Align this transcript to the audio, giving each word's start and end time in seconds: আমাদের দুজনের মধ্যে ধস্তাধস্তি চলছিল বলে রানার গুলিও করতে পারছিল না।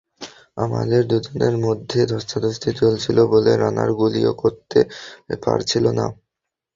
আমাদের 0.57 1.01
দুজনের 1.11 1.55
মধ্যে 1.65 1.99
ধস্তাধস্তি 2.11 2.69
চলছিল 2.81 3.17
বলে 3.31 3.51
রানার 3.55 3.89
গুলিও 3.99 4.31
করতে 4.41 4.79
পারছিল 5.41 5.85
না। 5.99 6.05